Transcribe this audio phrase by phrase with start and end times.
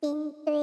[0.00, 0.59] 冰堆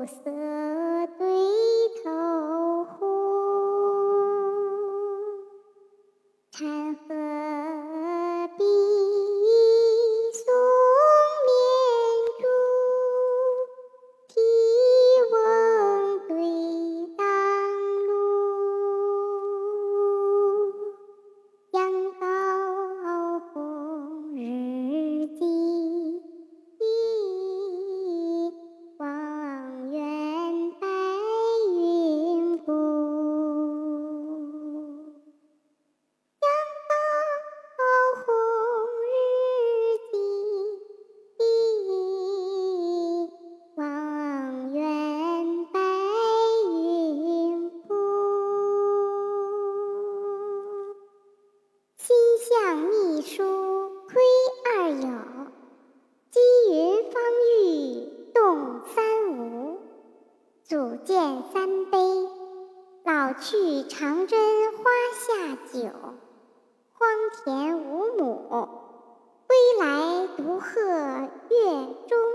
[0.00, 0.22] 柳色
[1.18, 1.26] 对
[2.02, 2.98] 头红，
[7.06, 7.19] 残。
[60.70, 61.98] 组建三杯
[63.04, 64.38] 老去长征
[64.76, 64.84] 花
[65.18, 65.88] 下酒
[66.92, 67.08] 荒
[67.44, 68.68] 田五亩
[69.48, 72.29] 归来独鹤月中